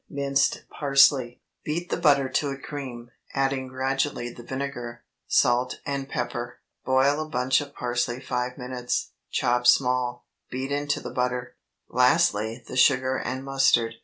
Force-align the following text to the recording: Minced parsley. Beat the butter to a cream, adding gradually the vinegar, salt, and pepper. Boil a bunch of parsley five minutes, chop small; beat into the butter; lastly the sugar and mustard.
Minced 0.09 0.63
parsley. 0.71 1.43
Beat 1.63 1.91
the 1.91 1.97
butter 1.97 2.27
to 2.27 2.49
a 2.49 2.57
cream, 2.57 3.11
adding 3.35 3.67
gradually 3.67 4.31
the 4.33 4.41
vinegar, 4.41 5.03
salt, 5.27 5.79
and 5.85 6.09
pepper. 6.09 6.57
Boil 6.83 7.21
a 7.21 7.29
bunch 7.29 7.61
of 7.61 7.75
parsley 7.75 8.19
five 8.19 8.57
minutes, 8.57 9.11
chop 9.29 9.67
small; 9.67 10.25
beat 10.49 10.71
into 10.71 11.01
the 11.01 11.11
butter; 11.11 11.55
lastly 11.87 12.63
the 12.67 12.75
sugar 12.77 13.15
and 13.15 13.43
mustard. 13.43 13.97